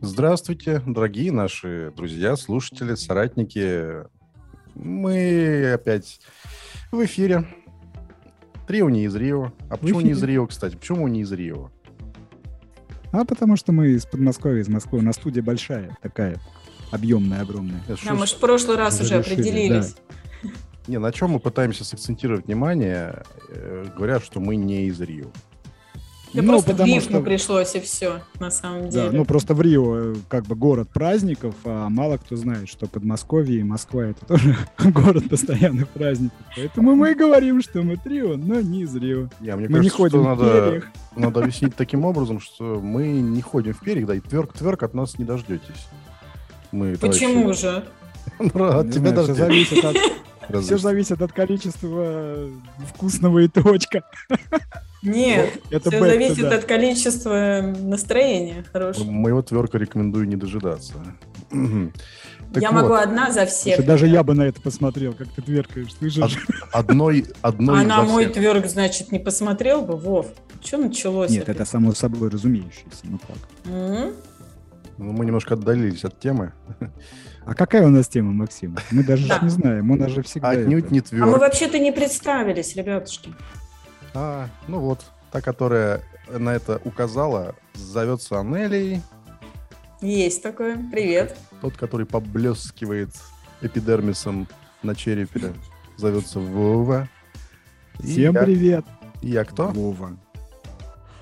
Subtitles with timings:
[0.00, 4.04] Здравствуйте, дорогие наши друзья, слушатели, соратники.
[4.74, 6.20] Мы опять
[6.92, 7.46] в эфире.
[8.66, 9.52] Трио не из Рио.
[9.68, 10.76] А почему не из Рио, кстати?
[10.76, 11.70] Почему не из Рио?
[13.12, 14.98] А потому что мы из Подмосковья, из Москвы.
[14.98, 16.36] У нас студия большая, такая
[16.90, 17.82] объемная, огромная.
[17.88, 19.94] Да, мы же в прошлый раз уже определились.
[20.42, 20.50] Да.
[20.86, 25.28] Не, на чем мы пытаемся сакцентировать внимание, э, говорят, что мы не из Рио.
[26.34, 27.20] Да ну, просто потому в что...
[27.20, 29.10] пришлось, и все, на самом деле.
[29.10, 32.88] Да, ну, просто в Рио э, как бы город праздников, а мало кто знает, что
[32.88, 36.36] Подмосковье и Москва— это тоже город постоянных праздников.
[36.56, 39.28] Поэтому мы и говорим, что мы трио, но не из Рио.
[39.38, 40.84] Не, мне мы кажется, не ходим что в надо, перьях.
[41.16, 45.16] Надо объяснить таким образом, что мы не ходим в перьях, да, и тверк-тверк от нас
[45.18, 45.86] не дождетесь.
[46.72, 47.60] Мы, Почему товарищи...
[47.60, 47.84] же?
[48.54, 49.96] Ну, от тебя даже зависит от...
[50.60, 52.48] Все зависит от количества
[52.88, 54.02] вкусного и точка.
[55.02, 59.10] Нет, это все зависит от количества настроения хорошего.
[59.10, 60.94] Моего тверка рекомендую не дожидаться.
[62.52, 62.82] Так я вот.
[62.82, 63.76] могу одна за всех.
[63.76, 65.92] Слушай, даже я бы на это посмотрел, как ты тверкаешь.
[65.94, 66.24] Ты же...
[66.72, 68.34] Одной, одной а на мой всех.
[68.34, 69.96] тверк, значит, не посмотрел бы?
[69.96, 70.28] Вов,
[70.62, 71.30] что началось?
[71.30, 73.04] Нет, это, это само собой разумеющееся.
[73.04, 73.36] Ну так.
[73.64, 74.14] Mm-hmm.
[74.98, 76.52] Ну, мы немножко отдалились от темы.
[77.46, 78.76] А какая у нас тема, Максим?
[78.90, 80.50] Мы даже не знаем, у нас же всегда...
[80.50, 81.22] Отнюдь не тверд.
[81.22, 83.34] А мы вообще-то не представились, ребятушки.
[84.14, 86.00] А, ну вот, та, которая
[86.30, 89.02] на это указала, зовется Анелией.
[90.00, 90.78] Есть такое.
[90.90, 91.36] Привет.
[91.60, 93.10] Тот, который поблескивает
[93.60, 94.48] эпидермисом
[94.82, 95.52] на черепе,
[95.96, 97.08] зовется Вова.
[98.02, 98.42] Всем я...
[98.42, 98.84] привет.
[99.22, 99.68] Я кто?
[99.68, 100.16] Вова.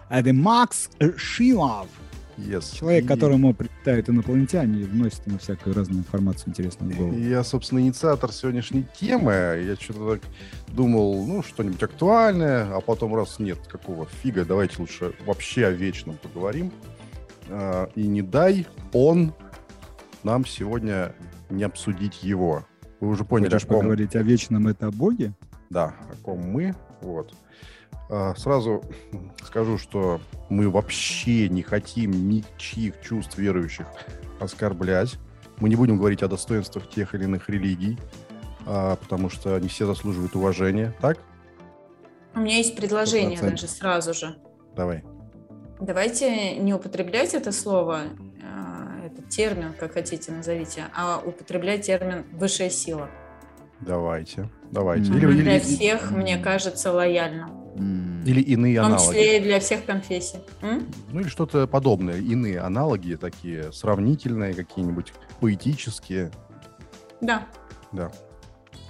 [0.09, 1.89] Это Макс Шилов.
[2.37, 2.75] Yes.
[2.75, 3.07] Человек, и...
[3.07, 7.19] которому прилетают инопланетяне и вносят ему всякую разную информацию интересную в голову.
[7.19, 9.33] Я, собственно, инициатор сегодняшней темы.
[9.33, 10.31] Я что-то так
[10.69, 16.17] думал, ну, что-нибудь актуальное, а потом раз нет, какого фига, давайте лучше вообще о вечном
[16.17, 16.73] поговорим.
[17.49, 19.35] А, и не дай он
[20.23, 21.15] нам сегодня
[21.51, 22.65] не обсудить его.
[23.01, 23.79] Вы уже поняли, Хочешь о ком...
[23.81, 25.33] поговорить о вечном, это о Боге?
[25.71, 27.35] Да, о ком мы, вот.
[28.15, 28.85] А, сразу
[29.43, 33.87] скажу, что мы вообще не хотим ничьих чувств верующих
[34.39, 35.15] оскорблять.
[35.59, 37.99] Мы не будем говорить о достоинствах тех или иных религий,
[38.67, 41.19] а, потому что они все заслуживают уважения, так?
[42.35, 43.51] У меня есть предложение 100%.
[43.51, 44.37] даже сразу же.
[44.77, 45.05] Давай.
[45.81, 48.03] Давайте не употреблять это слово,
[48.43, 53.09] а, этот термин, как хотите назовите, а употреблять термин «высшая сила».
[53.81, 55.11] Давайте, давайте.
[55.11, 55.17] Mm-hmm.
[55.17, 56.19] Или, Для или, всех, или...
[56.19, 57.62] мне кажется, лояльно.
[57.75, 59.01] Или иные аналоги.
[59.01, 60.39] В том числе и для всех конфессий.
[60.61, 60.87] М?
[61.11, 62.19] Ну или что-то подобное.
[62.19, 66.31] Иные аналоги такие, сравнительные какие-нибудь, поэтические.
[67.21, 67.47] Да.
[67.93, 68.11] Да.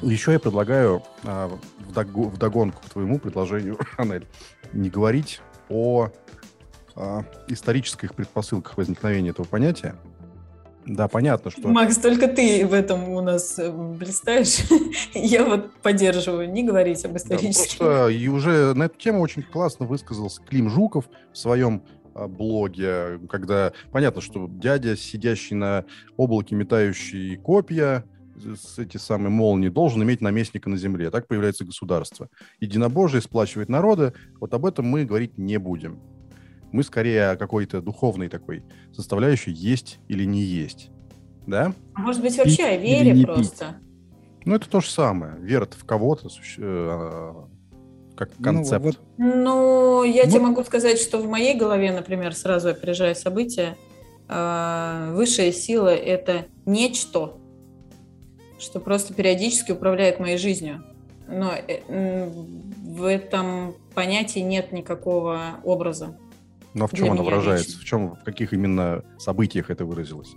[0.00, 1.48] Еще я предлагаю а,
[1.78, 4.26] в догонку к твоему предложению, Анель,
[4.72, 6.10] не говорить о
[6.96, 9.94] а, исторических предпосылках возникновения этого понятия,
[10.84, 11.68] да, понятно, что...
[11.68, 14.58] Макс, только ты в этом у нас э, блистаешь.
[15.14, 17.86] Я вот поддерживаю, не говорить об историческом.
[17.86, 21.84] Да, и уже на эту тему очень классно высказался Клим Жуков в своем
[22.14, 25.84] а, блоге, когда понятно, что дядя, сидящий на
[26.16, 28.04] облаке, метающий копья,
[28.36, 31.10] с эти самые молнии, должен иметь наместника на земле.
[31.10, 32.28] Так появляется государство.
[32.60, 34.14] Единобожие сплачивает народы.
[34.40, 36.00] Вот об этом мы говорить не будем.
[36.72, 40.90] Мы скорее о какой-то духовной такой составляющей есть или не есть.
[41.46, 41.74] Да?
[41.94, 43.66] А может быть, вообще о вере просто?
[43.66, 44.46] Пить.
[44.46, 45.36] Ну, это то же самое.
[45.38, 46.28] Вера в кого-то,
[46.58, 47.34] э,
[48.16, 48.98] как ну, концепт.
[49.18, 49.34] Ну, вот...
[49.34, 50.30] ну я вот.
[50.30, 53.76] тебе могу сказать, что в моей голове, например, сразу опережая события,
[54.28, 57.34] э, высшая сила– это нечто,
[58.58, 60.84] что просто периодически управляет моей жизнью.
[61.28, 62.28] Но э,
[62.84, 66.18] в этом понятии нет никакого образа.
[66.74, 67.68] Но в чем она выражается?
[67.68, 67.82] Лично.
[67.82, 70.34] В чем, в каких именно событиях это выразилось?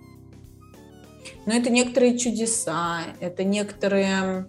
[1.45, 4.47] Ну, это некоторые чудеса, это некоторые,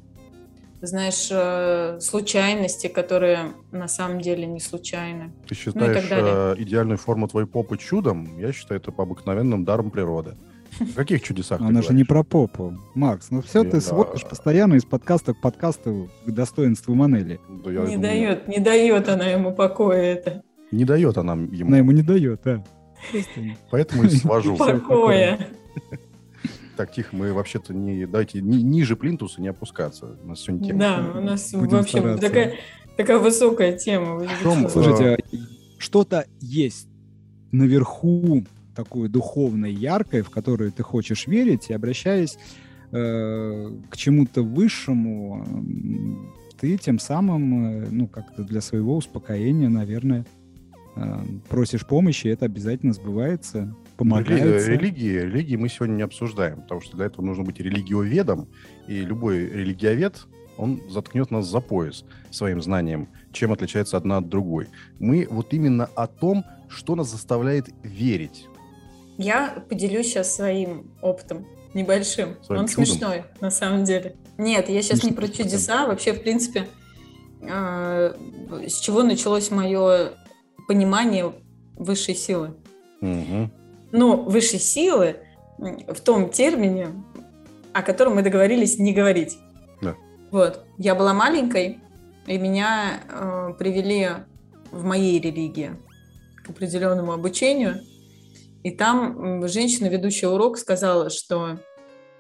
[0.81, 5.33] знаешь, э, случайности, которые на самом деле не случайны.
[5.49, 8.39] Ты считаешь ну, идеальную форму твоей попы чудом?
[8.39, 10.37] Я считаю это по обыкновенным даром природы.
[10.79, 12.75] В каких чудесах Она же не про попу.
[12.95, 17.41] Макс, ну все ты сводишь постоянно из подкаста к подкасту к достоинству Манели.
[17.49, 20.43] Не дает, не дает она ему покоя это.
[20.71, 21.69] Не дает она ему.
[21.69, 22.65] Она ему не дает, да.
[23.71, 24.57] Поэтому и свожу.
[24.59, 25.49] Покоя.
[26.77, 28.07] Так, тихо, мы вообще-то не...
[28.07, 30.19] Давайте ни, ниже плинтуса не опускаться.
[30.23, 30.79] У нас сегодня тема.
[30.79, 32.57] Да, у нас Будем вообще такая,
[32.97, 34.27] такая высокая тема.
[34.43, 35.19] Чем, Слушайте, а
[35.79, 36.89] что-то есть
[37.51, 42.39] наверху такое духовное, яркое, в которое ты хочешь верить, и обращаясь
[42.93, 45.47] э, к чему-то высшему,
[46.61, 50.27] ты тем самым, э, ну, как-то для своего успокоения, наверное,
[51.49, 54.71] просишь помощи, это обязательно сбывается, помогается.
[54.71, 58.49] Религии, религии мы сегодня не обсуждаем, потому что для этого нужно быть религиоведом,
[58.89, 60.27] и любой религиовед,
[60.57, 64.69] он заткнет нас за пояс своим знанием, чем отличается одна от другой.
[64.99, 68.47] Мы вот именно о том, что нас заставляет верить.
[69.19, 72.37] Я поделюсь сейчас своим опытом небольшим.
[72.43, 72.87] Своим Он чудом.
[72.87, 74.17] смешной, на самом деле.
[74.39, 75.87] Нет, я сейчас не про чудеса.
[75.87, 76.67] Вообще, в принципе,
[77.43, 78.15] э,
[78.67, 80.13] с чего началось мое
[80.67, 81.33] понимание
[81.77, 82.55] высшей силы.
[83.01, 83.51] Угу.
[83.93, 85.17] Ну, высшей силы
[85.59, 86.89] в том термине,
[87.73, 89.39] о котором мы договорились не говорить.
[89.81, 89.97] Да.
[90.31, 90.65] Вот.
[90.79, 91.81] Я была маленькой,
[92.27, 94.09] и меня э, привели
[94.71, 95.77] в моей религии
[96.45, 97.81] к определенному обучению.
[98.63, 101.59] И там женщина, ведущая урок, сказала, что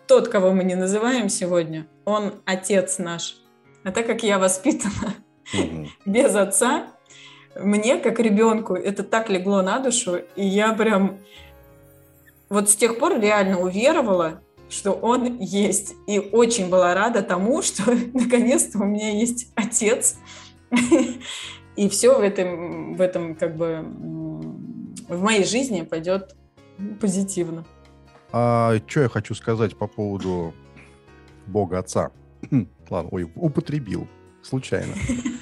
[0.06, 3.38] тот, кого мы не называем сегодня, он отец наш.
[3.82, 5.14] А так как я воспитана
[5.52, 5.88] угу.
[6.06, 6.88] без отца,
[7.60, 11.18] мне, как ребенку, это так легло на душу, и я прям
[12.48, 15.94] вот с тех пор реально уверовала, что он есть.
[16.06, 20.16] И очень была рада тому, что наконец-то у меня есть отец.
[21.76, 23.84] И все в этом, в этом как бы
[25.08, 26.34] в моей жизни пойдет
[27.00, 27.64] позитивно.
[28.32, 30.54] А что я хочу сказать по поводу
[31.46, 32.10] Бога Отца?
[32.90, 34.08] Ладно, ой, употребил.
[34.42, 34.94] Случайно.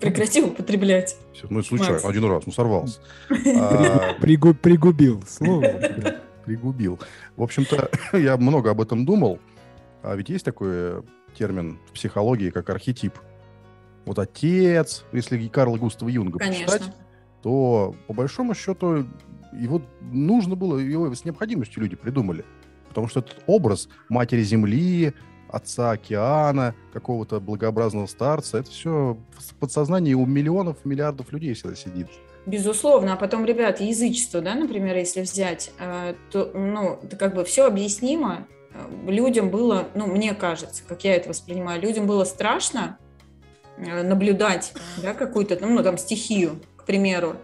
[0.00, 1.16] Прекрати употреблять.
[1.32, 2.04] Все, ну, случайно, Макс.
[2.04, 3.00] один раз, ну, сорвался.
[3.30, 5.66] А, пригубил слово.
[6.44, 6.98] Пригубил.
[7.36, 9.38] В общем-то, я много об этом думал.
[10.02, 11.02] А ведь есть такой
[11.36, 13.18] термин в психологии, как архетип.
[14.06, 16.82] Вот отец, если Карла Густава Юнга почитать,
[17.42, 19.06] то по большому счету
[19.52, 22.44] его нужно было, его с необходимостью люди придумали.
[22.88, 25.14] Потому что этот образ матери Земли,
[25.48, 32.08] отца океана, какого-то благообразного старца, это все в подсознании у миллионов, миллиардов людей всегда сидит.
[32.48, 37.44] Безусловно, а потом, ребят, язычество, да, например, если взять, э, то, ну, это как бы
[37.44, 38.46] все объяснимо.
[38.72, 42.96] Э, людям было, ну, мне кажется, как я это воспринимаю, людям было страшно
[43.76, 44.72] э, наблюдать,
[45.02, 47.36] да, какую-то, ну, там, стихию, к примеру,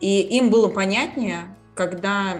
[0.00, 2.38] и им было понятнее, когда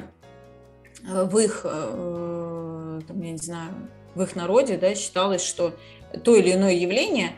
[1.03, 3.73] в их, там, я не знаю,
[4.15, 5.75] в их народе да, считалось, что
[6.25, 7.33] то или иное явление,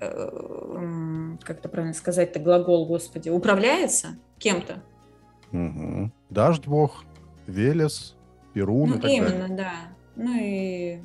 [0.00, 4.82] э, как это правильно сказать-то, глагол, господи, управляется кем-то.
[5.52, 6.10] Угу.
[6.30, 7.04] Дождь бог,
[7.46, 8.16] Велес,
[8.52, 9.56] Перун ну, и так именно, далее.
[9.56, 9.72] да.
[10.16, 10.98] Ну и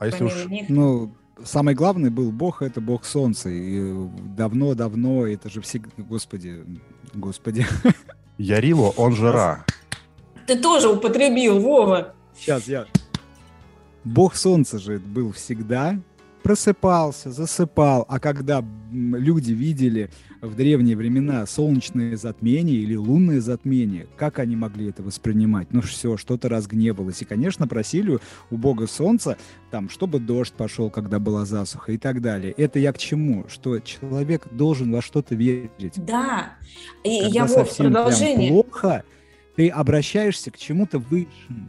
[0.00, 0.46] а если уж...
[0.46, 0.68] них...
[0.70, 1.12] Ну,
[1.44, 3.50] самый главный был бог, это бог солнца.
[3.50, 5.90] И давно-давно, это же всегда...
[5.98, 6.64] Господи,
[7.12, 7.66] господи.
[8.38, 9.66] Ярило, он жара.
[10.46, 12.14] Ты тоже употребил, Вова.
[12.34, 12.86] Сейчас, я...
[14.04, 16.00] Бог солнца же был всегда,
[16.42, 20.10] просыпался, засыпал, а когда люди видели
[20.40, 25.72] в древние времена солнечные затмения или лунные затмения, как они могли это воспринимать?
[25.72, 27.20] Ну все, что-то разгневалось.
[27.22, 28.18] И, конечно, просили
[28.50, 29.36] у бога солнца,
[29.70, 32.52] там, чтобы дождь пошел, когда была засуха и так далее.
[32.52, 33.44] Это я к чему?
[33.48, 35.94] Что человек должен во что-то верить.
[35.96, 36.54] Да,
[37.04, 38.50] и когда я совсем продолжение.
[38.50, 39.04] плохо,
[39.56, 41.68] ты обращаешься к чему-то высшему.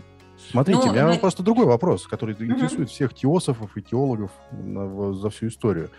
[0.50, 1.18] Смотрите, ну, у меня но...
[1.18, 2.46] просто другой вопрос, который угу.
[2.46, 5.90] интересует всех теософов и теологов за всю историю.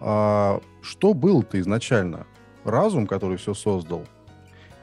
[0.00, 2.26] А, что было-то изначально?
[2.64, 4.04] Разум, который все создал?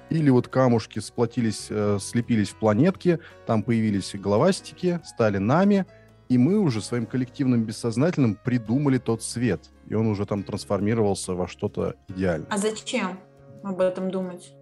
[0.10, 5.86] Или вот камушки сплотились, э, слепились в планетки, там появились головастики, стали нами,
[6.30, 11.48] и мы уже своим коллективным бессознательным придумали тот свет, и он уже там трансформировался во
[11.48, 12.48] что-то идеальное.
[12.52, 13.20] А зачем
[13.64, 14.54] об этом думать?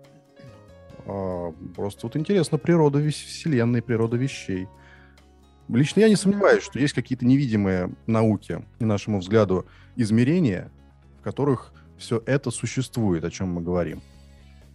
[1.06, 4.68] А, просто вот интересно природа Вселенной, природа вещей.
[5.70, 10.72] Лично я не сомневаюсь, что есть какие-то невидимые науки, и нашему взгляду, измерения,
[11.20, 14.02] в которых все это существует, о чем мы говорим.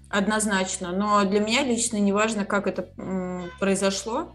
[0.08, 0.92] Однозначно.
[0.92, 2.88] Но для меня лично не важно, как это
[3.60, 4.32] произошло,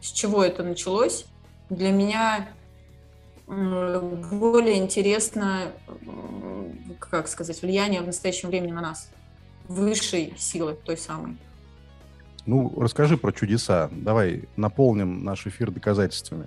[0.00, 1.26] с чего это началось.
[1.70, 2.48] Для меня
[3.46, 5.72] более интересно,
[7.00, 9.10] как сказать, влияние в настоящем времени на нас
[9.68, 11.36] высшей силы, той самой.
[12.46, 13.88] Ну, расскажи про чудеса.
[13.92, 16.46] Давай наполним наш эфир доказательствами.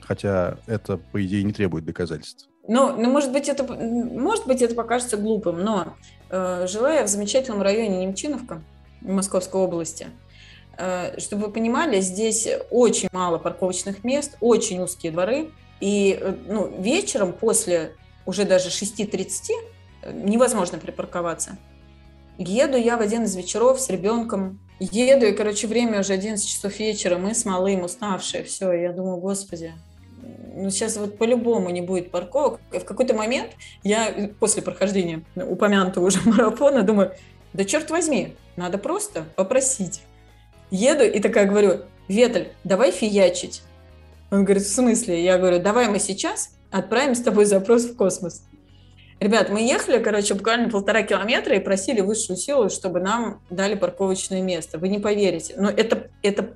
[0.00, 2.48] Хотя это, по идее, не требует доказательств.
[2.66, 5.94] Ну, ну может, быть, это, может быть, это покажется глупым, но
[6.30, 8.62] э, жила я в замечательном районе Немчиновка
[9.00, 10.06] Московской области.
[10.78, 15.50] Э, чтобы вы понимали, здесь очень мало парковочных мест, очень узкие дворы.
[15.80, 19.50] И э, ну, вечером после уже даже 6.30
[20.02, 21.58] э, невозможно припарковаться.
[22.38, 24.58] Еду я в один из вечеров с ребенком.
[24.80, 28.72] Еду, и, короче, время уже 11 часов вечера, мы с малым уставшие, все.
[28.72, 29.72] Я думаю, господи,
[30.54, 32.60] ну сейчас вот по-любому не будет парковок.
[32.72, 33.50] И в какой-то момент
[33.82, 37.12] я после прохождения упомянутого уже марафона думаю,
[37.52, 40.02] Да черт возьми, надо просто попросить.
[40.70, 43.62] Еду и такая говорю, Веталь, давай фиячить.
[44.30, 45.22] Он говорит, в смысле?
[45.22, 48.44] Я говорю, давай мы сейчас отправим с тобой запрос в космос.
[49.22, 54.42] Ребят, мы ехали, короче, буквально полтора километра и просили высшую силу, чтобы нам дали парковочное
[54.42, 54.78] место.
[54.78, 55.54] Вы не поверите.
[55.56, 56.54] Но это, это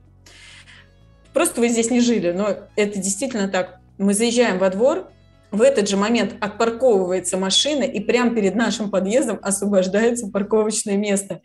[1.33, 3.79] просто вы здесь не жили, но это действительно так.
[3.99, 5.07] Мы заезжаем во двор,
[5.53, 11.43] в этот же момент отпарковывается машина, и прямо перед нашим подъездом освобождается парковочное место.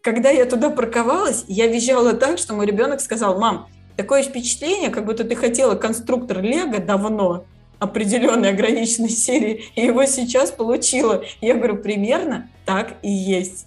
[0.00, 5.06] Когда я туда парковалась, я визжала так, что мой ребенок сказал, мам, такое впечатление, как
[5.06, 7.46] будто ты хотела конструктор Лего давно,
[7.78, 11.24] определенной ограниченной серии, и его сейчас получила.
[11.40, 13.66] Я говорю, примерно так и есть.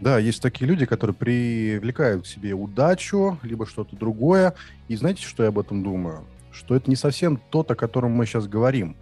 [0.00, 4.54] Да, есть такие люди, которые привлекают к себе удачу, либо что-то другое.
[4.88, 6.24] И знаете, что я об этом думаю?
[6.50, 8.96] Что это не совсем тот, о котором мы сейчас говорим.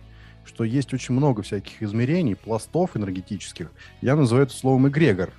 [0.44, 3.72] Что есть очень много всяких измерений, пластов энергетических.
[4.02, 5.30] Я называю это словом эгрегор.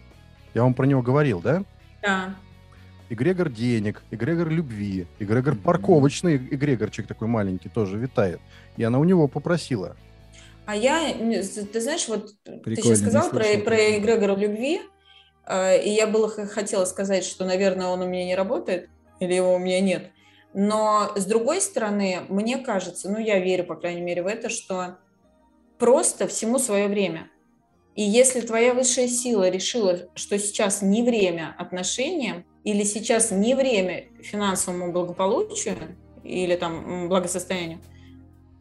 [0.56, 1.64] Я вам про него говорил, да?
[2.02, 2.36] Да
[3.12, 8.40] эгрегор денег, эгрегор любви, эгрегор парковочный, эгрегорчик такой маленький тоже витает.
[8.78, 9.98] И она у него попросила.
[10.66, 14.82] А я, ты знаешь, вот Прикольно, ты сейчас сказал про, про эгрегор любви,
[15.46, 18.90] э, и я было хотела сказать, что, наверное, он у меня не работает,
[19.20, 20.12] или его у меня нет.
[20.54, 24.98] Но, с другой стороны, мне кажется, ну, я верю, по крайней мере, в это, что
[25.78, 27.30] просто всему свое время.
[27.96, 34.06] И если твоя высшая сила решила, что сейчас не время отношениям, или сейчас не время
[34.22, 35.76] финансовому благополучию
[36.24, 37.80] или там благосостоянию,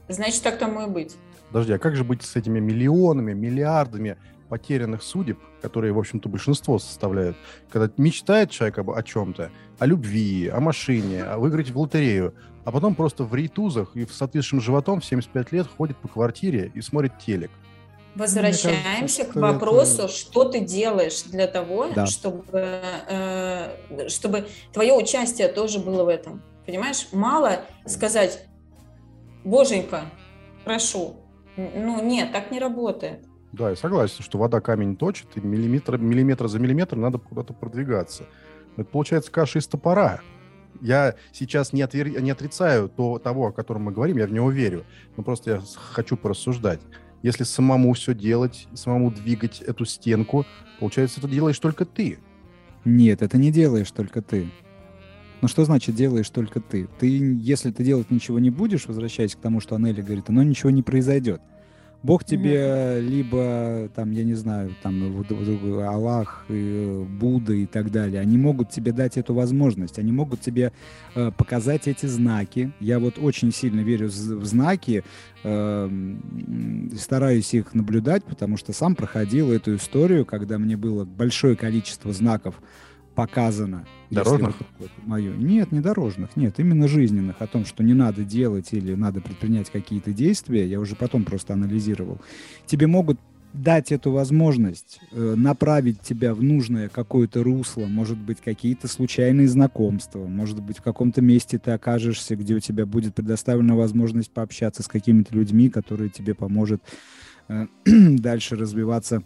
[0.09, 1.16] значит, так тому и быть.
[1.49, 4.16] Подожди, а как же быть с этими миллионами, миллиардами
[4.49, 7.37] потерянных судеб, которые, в общем-то, большинство составляют,
[7.71, 12.73] когда мечтает человек об, о чем-то, о любви, о машине, о выиграть в лотерею, а
[12.73, 16.80] потом просто в рейтузах и с отвисшим животом в 75 лет ходит по квартире и
[16.80, 17.50] смотрит телек.
[18.14, 20.09] Возвращаемся кажется, к вопросу, это...
[20.09, 22.07] что ты делаешь для того, да.
[22.07, 22.43] чтобы,
[23.09, 26.43] э, чтобы твое участие тоже было в этом.
[26.67, 28.47] Понимаешь, мало сказать,
[29.45, 30.07] боженька,
[30.64, 31.17] прошу.
[31.57, 33.25] Ну нет, так не работает.
[33.52, 38.25] Да, я согласен, что вода камень точит, и миллиметр, миллиметр за миллиметр надо куда-то продвигаться.
[38.76, 40.21] Это получается каша из топора.
[40.81, 42.21] Я сейчас не, отвер...
[42.21, 44.85] не отрицаю то, того, о котором мы говорим, я в него верю.
[45.17, 46.81] Но просто я хочу порассуждать.
[47.22, 50.46] Если самому все делать, самому двигать эту стенку,
[50.78, 52.18] получается, это делаешь только ты.
[52.84, 54.50] Нет, это не делаешь только ты.
[55.42, 56.88] Ну что значит делаешь только ты?
[56.98, 60.70] Ты, если ты делать ничего не будешь, возвращаясь к тому, что Анели говорит, оно ничего
[60.70, 61.40] не произойдет.
[62.02, 65.25] Бог тебе либо, там, я не знаю, там,
[65.87, 70.73] Аллах, Будда и так далее, они могут тебе дать эту возможность, они могут тебе
[71.14, 72.73] э, показать эти знаки.
[72.80, 75.04] Я вот очень сильно верю в знаки,
[75.45, 76.16] э,
[76.99, 82.61] стараюсь их наблюдать, потому что сам проходил эту историю, когда мне было большое количество знаков,
[83.14, 83.87] показано.
[84.11, 84.57] Дорожных?
[84.79, 85.35] Вот мое.
[85.37, 89.71] Нет, не дорожных, нет, именно жизненных, о том, что не надо делать или надо предпринять
[89.71, 92.19] какие-то действия, я уже потом просто анализировал.
[92.67, 93.21] Тебе могут
[93.52, 100.26] дать эту возможность, э, направить тебя в нужное какое-то русло, может быть, какие-то случайные знакомства,
[100.26, 104.88] может быть, в каком-то месте ты окажешься, где у тебя будет предоставлена возможность пообщаться с
[104.88, 106.81] какими-то людьми, которые тебе поможет
[107.49, 109.23] э, дальше развиваться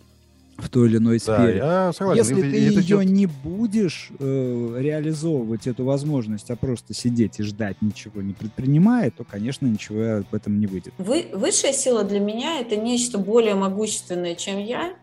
[0.57, 1.61] в той или иной сфере.
[1.61, 2.23] Да, я согласен.
[2.23, 3.11] Если это, ты это ее идет...
[3.11, 9.25] не будешь э, реализовывать, эту возможность, а просто сидеть и ждать, ничего не предпринимая, то,
[9.25, 10.95] конечно, ничего об этом не выйдет.
[10.99, 14.95] Вы, высшая сила для меня– это нечто более могущественное, чем я.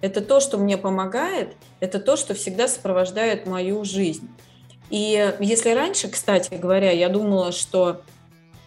[0.00, 4.28] Это то, что мне помогает, это то, что всегда сопровождает мою жизнь.
[4.90, 8.02] И если раньше, кстати говоря, я думала, что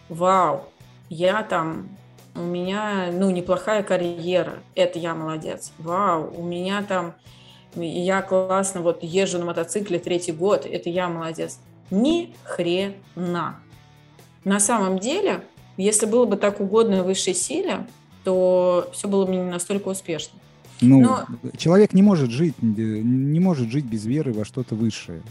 [0.08, 0.64] вау,
[1.08, 1.95] я там
[2.36, 5.72] у меня, ну, неплохая карьера, это я молодец.
[5.78, 7.14] Вау, у меня там,
[7.74, 11.58] я классно вот езжу на мотоцикле третий год, это я молодец.
[11.90, 13.56] Ни хрена.
[14.44, 15.42] На самом деле,
[15.76, 17.86] если было бы так угодно высшей силе,
[18.24, 20.38] то все было бы не настолько успешно.
[20.80, 21.26] Ну, Но...
[21.56, 25.22] человек не может жить, не может жить без веры во что-то высшее.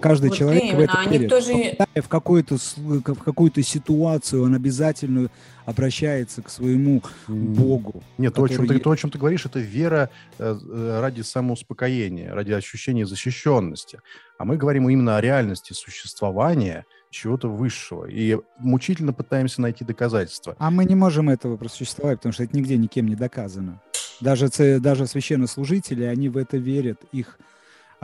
[0.00, 1.30] Каждый вот человек именно, в это верит.
[1.30, 1.76] Тоже...
[1.94, 5.30] В какую-то в какую-то ситуацию он обязательно
[5.64, 8.02] обращается к своему Богу.
[8.18, 8.48] Нет, который...
[8.48, 12.34] то, о чем ты, то, о чем ты говоришь, это вера э, э, ради самоуспокоения,
[12.34, 14.00] ради ощущения защищенности.
[14.38, 18.06] А мы говорим именно о реальности существования чего-то высшего.
[18.06, 20.56] И мучительно пытаемся найти доказательства.
[20.58, 23.80] А мы не можем этого просуществовать, потому что это нигде никем не доказано.
[24.20, 24.48] Даже,
[24.80, 27.00] даже священнослужители, они в это верят.
[27.12, 27.38] Их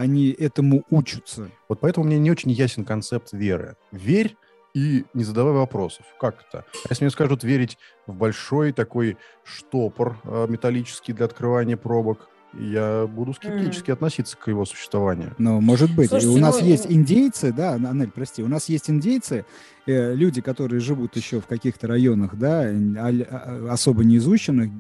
[0.01, 1.51] они этому учатся.
[1.69, 3.77] Вот поэтому мне не очень ясен концепт веры.
[3.93, 4.35] Верь
[4.73, 6.07] и не задавай вопросов.
[6.19, 6.65] Как это?
[6.85, 7.77] А если мне скажут верить
[8.07, 13.95] в большой такой штопор э, металлический для открывания пробок, я буду скептически mm.
[13.95, 15.35] относиться к его существованию.
[15.39, 16.09] Ну, может быть.
[16.09, 16.67] Слушайте, у нас ну...
[16.67, 19.45] есть индейцы, да, Анель, прости, у нас есть индейцы,
[19.87, 24.71] э, люди, которые живут еще в каких-то районах, да, а, особо не изученных,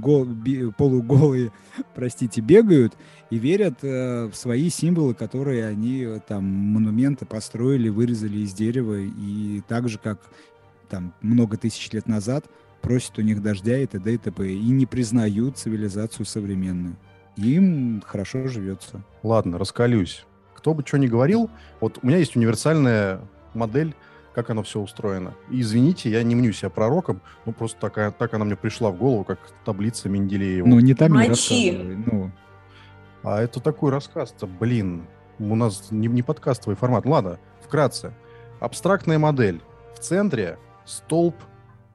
[0.00, 1.52] гол, би, полуголые,
[1.94, 2.94] простите, бегают
[3.30, 8.96] и верят э, в свои символы, которые они э, там монументы построили, вырезали из дерева,
[8.98, 10.18] и так же, как
[10.88, 12.46] там много тысяч лет назад
[12.80, 14.12] просят у них дождя и т.д.
[14.12, 14.52] и т.п.
[14.52, 16.96] и не признают цивилизацию современную
[17.36, 19.02] им хорошо живется.
[19.22, 20.24] Ладно, раскалюсь.
[20.54, 23.20] Кто бы что ни говорил, вот у меня есть универсальная
[23.54, 23.94] модель,
[24.34, 25.34] как оно все устроено.
[25.50, 28.96] И извините, я не мню себя пророком, ну просто такая, так она мне пришла в
[28.96, 30.66] голову, как таблица Менделеева.
[30.66, 32.30] Ну не там ну.
[33.22, 35.06] А это такой рассказ-то, блин,
[35.38, 37.06] у нас не, не подкастовый формат.
[37.06, 38.12] Ладно, вкратце.
[38.60, 39.60] Абстрактная модель.
[39.94, 41.36] В центре столб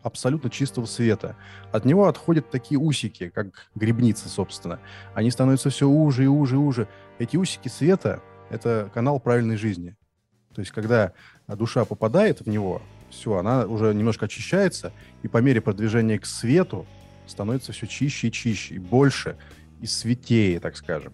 [0.07, 1.35] абсолютно чистого света.
[1.71, 4.79] От него отходят такие усики, как грибница, собственно.
[5.13, 6.87] Они становятся все уже и уже и уже.
[7.19, 9.95] Эти усики света— это канал правильной жизни.
[10.55, 11.13] То есть, когда
[11.47, 16.87] душа попадает в него, все, она уже немножко очищается, и по мере продвижения к свету
[17.27, 19.37] становится все чище и чище, и больше,
[19.81, 21.13] и светее, так скажем.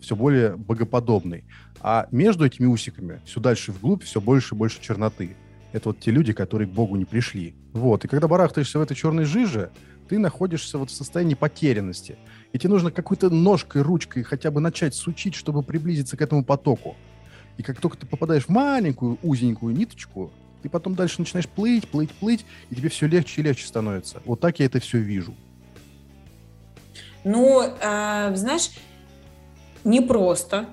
[0.00, 1.44] Все более богоподобный.
[1.80, 5.36] А между этими усиками все дальше вглубь, все больше и больше черноты.
[5.72, 7.54] Это вот те люди, которые к Богу не пришли.
[7.72, 8.04] Вот.
[8.04, 9.70] И когда барахтаешься в этой черной жиже,
[10.08, 12.18] ты находишься вот в состоянии потерянности.
[12.52, 16.96] И тебе нужно какой-то ножкой, ручкой хотя бы начать сучить, чтобы приблизиться к этому потоку.
[17.56, 20.30] И как только ты попадаешь в маленькую узенькую ниточку,
[20.62, 24.22] ты потом дальше начинаешь плыть, плыть, плыть, и тебе все легче и легче становится.
[24.24, 25.34] Вот так я это все вижу.
[27.24, 28.70] Ну, э, знаешь,
[29.84, 30.68] непросто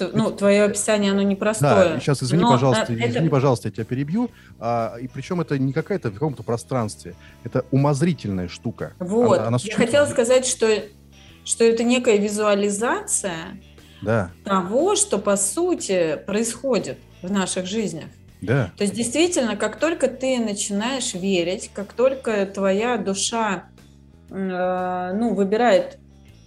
[0.00, 1.94] ну, твое описание, оно непростое.
[1.94, 3.08] Да, сейчас извини, но, пожалуйста, это...
[3.08, 4.30] извини, пожалуйста, я тебя перебью.
[4.58, 8.92] А, и причем это не какая-то в каком-то пространстве, это умозрительная штука.
[8.98, 10.68] Вот, она, она я хотела сказать, что,
[11.44, 13.58] что это некая визуализация
[14.02, 14.30] да.
[14.44, 18.06] того, что по сути происходит в наших жизнях.
[18.40, 18.70] Да.
[18.76, 23.64] То есть действительно, как только ты начинаешь верить, как только твоя душа
[24.30, 25.98] э, ну, выбирает,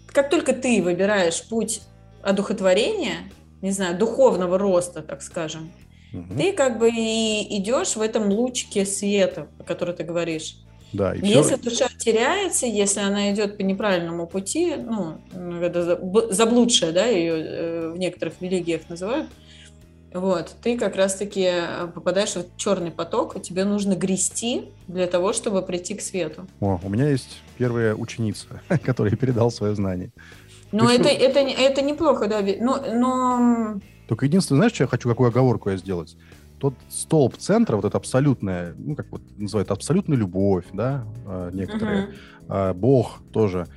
[0.07, 1.81] как только ты выбираешь путь
[2.21, 3.30] одухотворения,
[3.62, 5.71] не знаю, духовного роста, так скажем,
[6.13, 6.36] угу.
[6.38, 10.58] ты как бы и идешь в этом лучике света, о котором ты говоришь.
[10.93, 11.69] Да, и если все...
[11.69, 15.17] душа теряется, если она идет по неправильному пути, ну,
[15.62, 15.99] это
[16.32, 19.27] заблудшая, да, ее э, в некоторых религиях называют,
[20.13, 25.34] вот, ты как раз-таки э, попадаешь в черный поток, и тебе нужно грести для того,
[25.34, 26.47] чтобы прийти к свету.
[26.62, 30.12] О, у меня есть первая ученица, которая передал свое знание.
[30.71, 32.41] Ну, это, это, это неплохо, да.
[32.60, 33.80] Но, но...
[34.08, 36.17] Только единственное, знаешь, что я хочу, какую оговорку я сделать?
[36.60, 42.15] Тот столб центра, вот это абсолютная, ну, как вот называют, абсолютная любовь, да, а, некоторые,
[42.47, 42.73] uh-huh.
[42.73, 43.67] Бог тоже,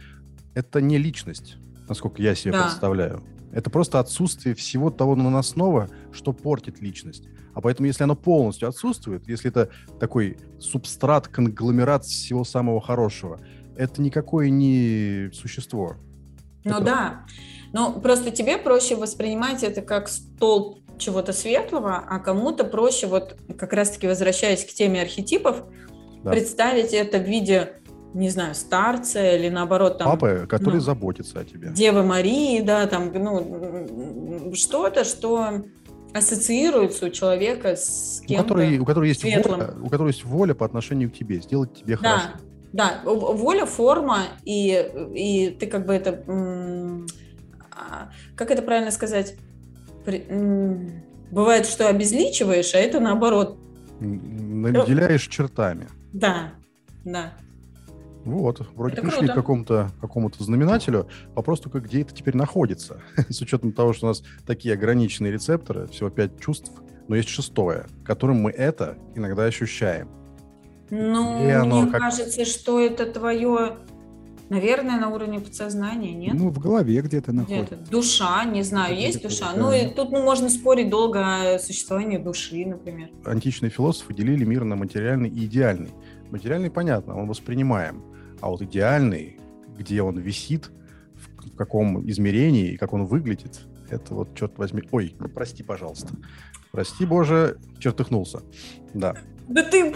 [0.54, 1.56] это не личность,
[1.88, 2.62] насколько я себе да.
[2.64, 3.22] представляю.
[3.52, 7.24] Это просто отсутствие всего того наносного, что портит личность.
[7.52, 13.40] А поэтому, если оно полностью отсутствует, если это такой субстрат, конгломерат всего самого хорошего,
[13.76, 15.96] это никакое не существо.
[16.64, 16.84] Ну это...
[16.84, 17.26] да.
[17.72, 23.72] Ну, просто тебе проще воспринимать это как столб чего-то светлого, а кому-то проще, вот как
[23.72, 25.64] раз-таки возвращаясь к теме архетипов,
[26.22, 26.30] да.
[26.30, 27.80] представить это в виде,
[28.12, 30.10] не знаю, старца или наоборот там...
[30.10, 31.70] Папы, который ну, заботится о тебе.
[31.70, 35.64] Девы Марии, да, там, ну, что-то, что
[36.12, 40.54] ассоциируется у человека с кем-то у которой, у которой есть воля, у которой есть воля
[40.54, 42.18] по отношению к тебе, сделать тебе да.
[42.18, 42.44] хорошо.
[42.72, 46.22] Да, воля, форма, и, и ты как бы это...
[47.72, 49.36] А, как это правильно сказать?
[51.30, 53.58] Бывает, что обезличиваешь, а это наоборот.
[54.00, 55.88] Наделяешь чертами.
[56.12, 56.52] Да,
[57.04, 57.32] да.
[58.24, 59.32] Вот, вроде это пришли круто.
[59.32, 61.08] к какому-то какому знаменателю.
[61.34, 63.00] Вопрос только, где это теперь находится.
[63.28, 66.70] С учетом того, что у нас такие ограниченные рецепторы, всего пять чувств,
[67.08, 70.08] но есть шестое, которым мы это иногда ощущаем.
[70.90, 72.00] Ну, и оно мне как...
[72.00, 73.78] кажется, что это твое,
[74.48, 76.34] наверное, на уровне подсознания, нет?
[76.34, 77.76] Ну, в голове где-то находится.
[77.76, 79.52] Где душа, не знаю, где есть душа.
[79.54, 79.60] Да.
[79.60, 83.10] Ну, и тут ну, можно спорить долго о существовании души, например.
[83.24, 85.90] Античные философы делили мир на материальный и идеальный.
[86.30, 88.02] Материальный, понятно, он воспринимаем.
[88.40, 89.38] А вот идеальный,
[89.76, 90.70] где он висит,
[91.14, 94.82] в каком измерении и как он выглядит, это вот, черт возьми...
[94.90, 96.08] Ой, прости, пожалуйста.
[96.72, 98.42] Прости, Боже, чертыхнулся.
[98.94, 99.14] Да.
[99.48, 99.92] Да ты,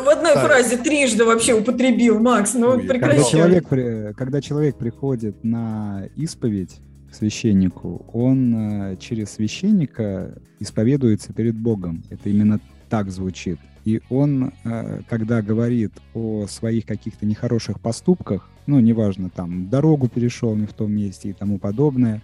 [0.00, 0.46] в одной так.
[0.46, 3.18] фразе трижды вообще употребил, Макс, ну Ой, прекращай.
[3.18, 8.54] Когда человек, когда человек приходит на исповедь к священнику, он
[8.92, 12.04] э, через священника исповедуется перед Богом.
[12.10, 13.58] Это именно так звучит.
[13.84, 20.54] И он, э, когда говорит о своих каких-то нехороших поступках, ну, неважно, там, дорогу перешел
[20.54, 22.22] не в том месте и тому подобное,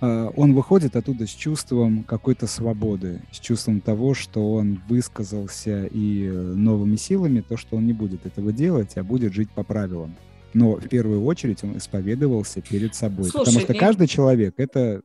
[0.00, 6.96] он выходит оттуда с чувством какой-то свободы, с чувством того, что он высказался и новыми
[6.96, 10.14] силами, то, что он не будет этого делать, а будет жить по правилам.
[10.52, 13.30] Но в первую очередь он исповедовался перед собой.
[13.30, 13.78] Слушай, потому что и...
[13.78, 15.02] каждый человек— это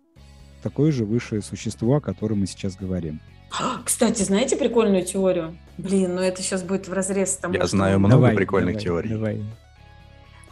[0.64, 3.20] такое же высшее существо, о котором мы сейчас говорим.
[3.86, 5.58] Кстати, знаете прикольную теорию?
[5.78, 9.10] Блин, ну это сейчас будет в разрез тому, Я знаю много давай, прикольных давай, теорий.
[9.10, 9.44] Давай.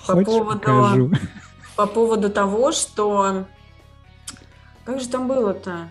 [0.06, 1.12] По Хочешь, поводу, покажу?
[1.76, 3.46] по поводу того, что...
[4.86, 5.90] Как же там было-то?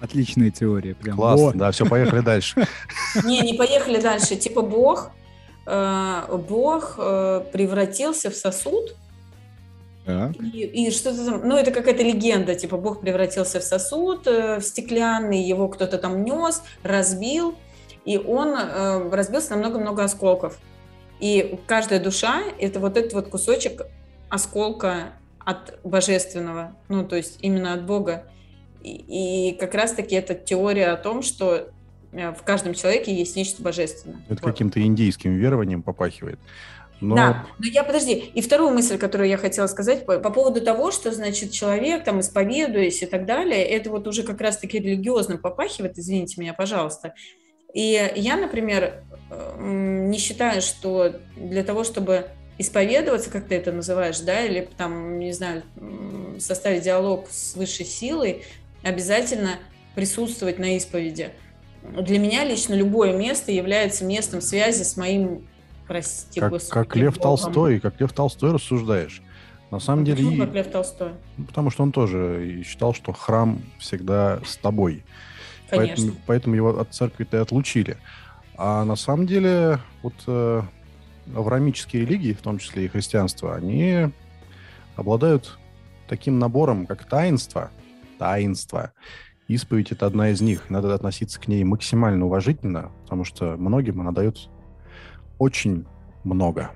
[0.00, 0.94] Отличная теория.
[0.94, 1.16] Прям.
[1.16, 2.66] Классно, да, все, поехали дальше.
[3.24, 4.36] Не, не поехали дальше.
[4.36, 5.12] Типа Бог,
[5.66, 8.96] э, Бог э, превратился в сосуд,
[10.06, 14.62] и, и что-то там, ну это какая-то легенда, типа Бог превратился в сосуд, э, в
[14.62, 17.54] стеклянный, его кто-то там нес, разбил,
[18.04, 20.58] и он э, разбился на много-много осколков.
[21.20, 23.86] И каждая душа– это вот этот вот кусочек
[24.28, 25.14] осколка
[25.44, 28.26] от божественного, ну то есть именно от Бога.
[28.82, 31.70] И, и как раз-таки это теория о том, что
[32.12, 34.22] э, в каждом человеке есть нечто божественное.
[34.28, 34.52] Это вот.
[34.52, 36.38] каким-то индийским верованием попахивает.
[37.00, 37.16] Но...
[37.16, 38.12] Да, но я подожди.
[38.12, 42.20] И вторую мысль, которую я хотела сказать по, по поводу того, что, значит, человек, там,
[42.20, 47.14] исповедуясь и так далее, это вот уже как раз-таки религиозно попахивает, извините меня, пожалуйста.
[47.74, 49.02] И я, например,
[49.58, 55.32] не считаю, что для того, чтобы исповедоваться, как ты это называешь, да, или там, не
[55.32, 55.62] знаю,
[56.38, 58.42] составить диалог с высшей силой,
[58.82, 59.58] обязательно
[59.94, 61.30] присутствовать на исповеди.
[61.82, 65.46] Для меня лично любое место является местом связи с моим
[65.86, 66.72] прости как, господи.
[66.72, 67.22] Как Лев Богом.
[67.22, 69.22] Толстой, как Лев Толстой рассуждаешь.
[69.70, 70.24] На самом а деле...
[70.24, 71.10] Почему как Лев Толстой?
[71.46, 75.02] Потому что он тоже считал, что храм всегда с тобой.
[75.68, 75.96] Конечно.
[75.96, 77.96] Поэтому, поэтому его от церкви-то и отлучили.
[78.56, 80.14] А на самом деле вот
[81.34, 84.10] авраамические религии, в том числе и христианство, они
[84.96, 85.58] обладают
[86.08, 87.70] таким набором, как таинство.
[88.18, 88.92] Таинство.
[89.48, 90.70] Исповедь— это одна из них.
[90.70, 94.48] Надо относиться к ней максимально уважительно, потому что многим она дает
[95.38, 95.86] очень
[96.22, 96.70] много.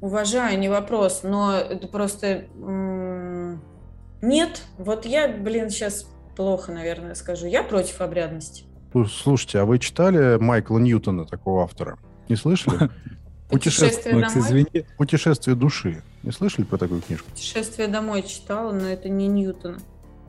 [0.00, 2.46] Уважаю, не вопрос, но это просто...
[4.20, 7.46] Нет, вот я, блин, сейчас плохо, наверное, скажу.
[7.46, 8.64] Я против обрядности.
[9.08, 11.98] Слушайте, а вы читали Майкла Ньютона, такого автора?
[12.28, 12.90] Не слышали?
[13.52, 14.48] Путешествие Макс, домой.
[14.48, 14.86] Извини.
[14.96, 16.02] Путешествие души.
[16.22, 17.30] Не слышали про такую книжку?
[17.30, 19.78] Путешествие домой читала, но это не Ньютон.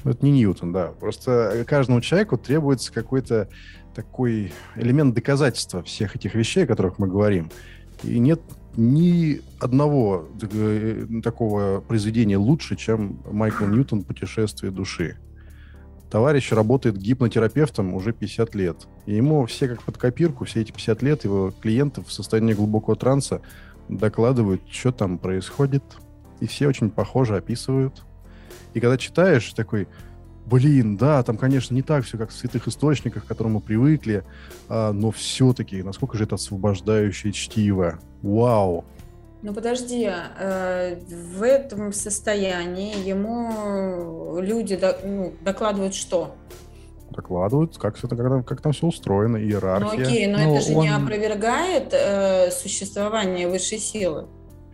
[0.04, 0.88] Это не Ньютон, да.
[1.00, 3.48] Просто каждому человеку требуется какой-то
[3.96, 7.50] такой элемент доказательства всех этих вещей, о которых мы говорим.
[8.04, 8.42] И нет
[8.76, 15.18] ни одного э, такого произведения лучше, чем Майкл Ньютон «Путешествие души».
[16.14, 18.88] Товарищ работает гипнотерапевтом уже 50 лет.
[19.08, 22.96] И ему все как под копирку, все эти 50 лет его клиенты в состоянии глубокого
[22.96, 23.42] транса
[23.90, 25.82] докладывают, что там происходит.
[26.40, 28.04] И все очень похоже описывают.
[28.76, 29.88] И когда читаешь, такой,
[30.46, 34.24] блин, да, там, конечно, не так все, как в святых источниках, к которым мы привыкли,
[34.70, 37.98] а, но все-таки, насколько же это освобождающее чтиво.
[38.22, 38.86] Вау!
[39.44, 40.96] Ну подожди, э,
[41.36, 46.38] в этом состоянии ему люди до, ну, докладывают что?
[47.10, 49.98] Докладывают, как, все, как, как там все устроено, иерархия.
[49.98, 50.84] Ну окей, но, но это же он...
[50.84, 54.28] не опровергает э, существование высшей силы.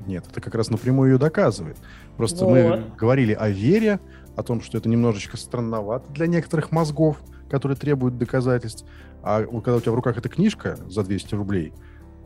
[0.05, 1.77] Нет, это как раз напрямую ее доказывает.
[2.15, 2.53] Просто вот.
[2.53, 3.99] мы говорили о вере,
[4.36, 7.17] о том, что это немножечко странновато для некоторых мозгов,
[7.49, 8.86] которые требуют доказательств.
[9.23, 11.73] А когда у тебя в руках эта книжка за 200 рублей,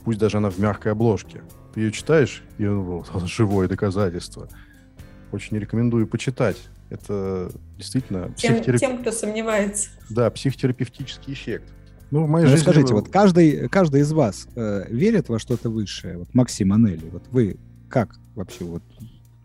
[0.03, 4.47] пусть даже она в мягкой обложке, ты ее читаешь, и ну, живое доказательство.
[5.31, 6.57] Очень рекомендую почитать.
[6.89, 8.79] Это действительно тем, психотерап...
[8.79, 9.89] тем, кто сомневается.
[10.09, 11.65] Да, психотерапевтический эффект.
[12.11, 12.63] Ну, в моей ну, жизни...
[12.63, 16.19] Скажите, вот каждый, каждый из вас э, верит во что-то высшее?
[16.19, 17.57] Вот Максим Анели, вот вы
[17.89, 18.83] как вообще вот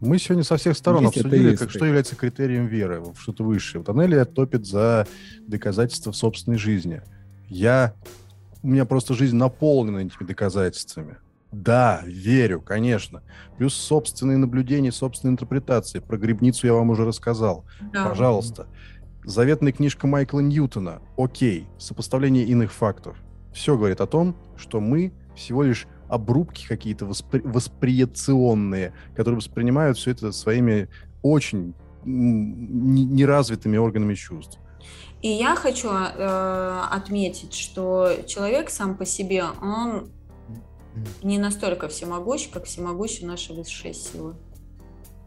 [0.01, 3.83] мы сегодня со всех сторон Есть обсудили, как, что является критерием веры в что-то высшее.
[3.85, 5.09] Вот Анелия топит за
[5.47, 7.03] доказательства в собственной жизни.
[7.49, 7.94] Я...
[8.62, 11.16] У меня просто жизнь наполнена этими доказательствами.
[11.53, 13.23] Да, верю, конечно.
[13.57, 16.01] Плюс собственные наблюдения, собственные интерпретации.
[16.01, 17.64] Про грибницу я вам уже рассказал.
[17.92, 18.09] Да.
[18.09, 18.66] Пожалуйста.
[19.25, 21.01] Заветная книжка Майкла Ньютона.
[21.16, 21.66] Окей.
[21.79, 23.16] Сопоставление иных фактов.
[23.53, 30.11] Все говорит о том, что мы всего лишь обрубки какие-то воспри- восприятционные, которые воспринимают все
[30.11, 30.88] это своими
[31.23, 34.59] очень неразвитыми органами чувств.
[35.20, 40.11] И я хочу э, отметить, что человек сам по себе, он
[41.22, 44.35] не настолько всемогущ, как всемогущи наши высшие силы.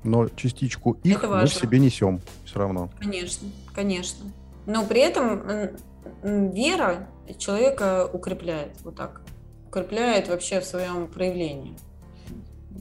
[0.04, 2.90] Но частичку их мы в себе несем все равно.
[3.00, 4.32] Конечно, конечно.
[4.66, 5.76] Но при этом
[6.24, 9.22] вера человека укрепляет, вот так.
[9.68, 11.78] Укрепляет вообще в своем проявлении,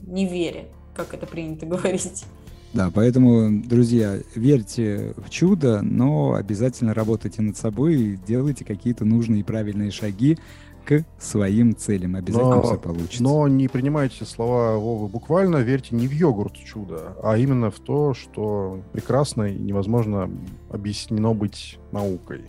[0.07, 2.25] не вере, как это принято говорить.
[2.73, 9.41] Да, поэтому, друзья, верьте в чудо, но обязательно работайте над собой и делайте какие-то нужные
[9.41, 10.37] и правильные шаги
[10.85, 12.15] к своим целям.
[12.15, 13.21] Обязательно но, все получится.
[13.21, 18.13] Но не принимайте слова Вовы буквально, верьте не в йогурт чудо, а именно в то,
[18.13, 20.31] что прекрасно и невозможно
[20.69, 22.45] объяснено быть наукой.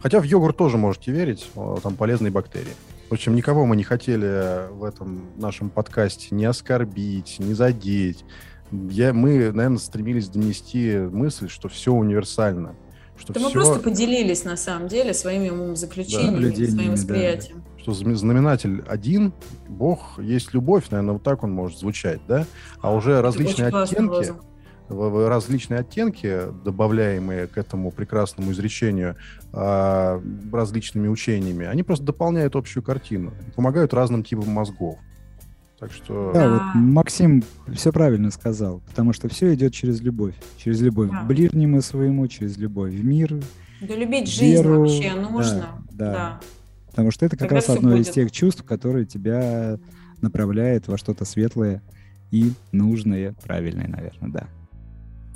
[0.00, 1.50] Хотя в йогурт тоже можете верить,
[1.82, 2.74] там полезные бактерии.
[3.08, 8.24] В общем, никого мы не хотели в этом нашем подкасте не оскорбить, не задеть.
[8.90, 12.74] Я, мы, наверное, стремились донести мысль, что все универсально.
[13.16, 13.48] Что да все...
[13.48, 17.58] мы просто поделились, на самом деле, своими умозаключениями, да, своим восприятием.
[17.58, 17.82] Да.
[17.82, 19.32] Что знаменатель один,
[19.68, 22.46] Бог есть любовь, наверное, вот так он может звучать, да?
[22.80, 24.32] А уже различные оттенки,
[24.88, 29.16] различные оттенки, добавляемые к этому прекрасному изречению
[29.52, 30.20] а,
[30.52, 34.98] различными учениями, они просто дополняют общую картину, помогают разным типам мозгов.
[35.84, 36.30] Так что...
[36.32, 37.44] Да, вот Максим
[37.74, 40.34] все правильно сказал, потому что все идет через любовь.
[40.56, 41.20] Через любовь да.
[41.20, 43.38] к ближнему своему, через любовь в мир.
[43.82, 44.80] Да любить жизнь веру.
[44.80, 45.66] вообще нужно.
[45.90, 46.12] Да, да.
[46.12, 46.40] да.
[46.88, 48.08] Потому что это как Тогда раз одно будет.
[48.08, 49.78] из тех чувств, которые тебя
[50.22, 51.82] направляет во что-то светлое
[52.30, 54.46] и нужное, правильное, наверное, да.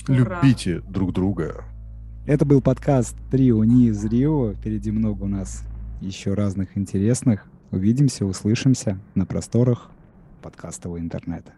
[0.08, 0.40] Ура.
[0.42, 1.62] Любите друг друга.
[2.26, 4.54] Это был подкаст «Трио не из Рио».
[4.54, 5.64] Впереди много у нас
[6.00, 7.44] еще разных интересных.
[7.70, 9.90] Увидимся, услышимся на просторах
[10.38, 11.52] подкастового интернета.